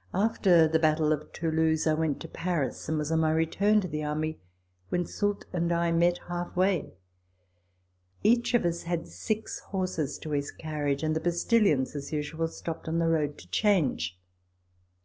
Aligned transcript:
]After 0.30 0.68
the 0.68 0.78
battle 0.78 1.12
of 1.12 1.32
Toulouse* 1.32 1.84
I 1.88 1.94
went 1.94 2.20
to 2.20 2.28
Paris, 2.28 2.88
and 2.88 2.96
was 2.96 3.10
on 3.10 3.18
my 3.18 3.32
return 3.32 3.80
to 3.80 3.88
the 3.88 4.04
army 4.04 4.38
when 4.90 5.04
Soult 5.04 5.46
and 5.52 5.72
I 5.72 5.90
met 5.90 6.18
half 6.28 6.54
way. 6.54 6.92
Each 8.22 8.54
of 8.54 8.64
us 8.64 8.84
had 8.84 9.08
six 9.08 9.58
horses 9.58 10.16
to 10.18 10.30
his 10.30 10.52
carriage, 10.52 11.02
and 11.02 11.16
the 11.16 11.20
postillions, 11.20 11.96
as 11.96 12.12
usual, 12.12 12.46
stopped 12.46 12.86
on 12.86 13.00
the 13.00 13.08
road 13.08 13.36
to 13.38 13.50
change. 13.50 14.16